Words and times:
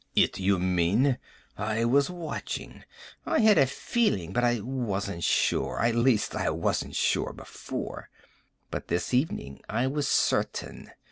It, 0.15 0.39
you 0.39 0.57
mean. 0.57 1.19
I 1.59 1.85
was 1.85 2.09
watching. 2.09 2.85
I 3.23 3.37
had 3.41 3.59
a 3.59 3.67
feeling, 3.67 4.33
but 4.33 4.43
I 4.43 4.59
wasn't 4.59 5.23
sure. 5.23 5.77
At 5.79 5.93
least, 5.93 6.35
I 6.35 6.49
wasn't 6.49 6.95
sure 6.95 7.33
before. 7.33 8.09
But 8.71 8.87
this 8.87 9.13
evening 9.13 9.61
I 9.69 9.85
was 9.85 10.07
certain." 10.07 10.89